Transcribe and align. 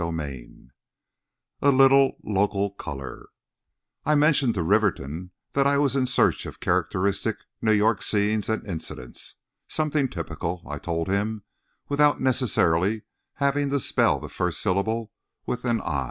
XXI 0.01 0.69
A 1.61 1.69
LITTLE 1.71 2.17
LOCAL 2.23 2.71
COLOUR 2.71 3.29
I 4.03 4.15
mentioned 4.15 4.55
to 4.55 4.63
Rivington 4.63 5.29
that 5.53 5.67
I 5.67 5.77
was 5.77 5.95
in 5.95 6.07
search 6.07 6.47
of 6.47 6.59
characteristic 6.59 7.35
New 7.61 7.71
York 7.71 8.01
scenes 8.01 8.49
and 8.49 8.65
incidents—something 8.65 10.09
typical, 10.09 10.63
I 10.67 10.79
told 10.79 11.07
him, 11.07 11.43
without 11.87 12.19
necessarily 12.19 13.03
having 13.35 13.69
to 13.69 13.79
spell 13.79 14.19
the 14.19 14.27
first 14.27 14.59
syllable 14.59 15.11
with 15.45 15.65
an 15.65 15.79
"i." 15.81 15.99